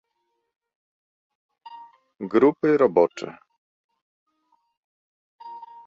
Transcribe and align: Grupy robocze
Grupy 2.31 2.67
robocze 2.77 3.27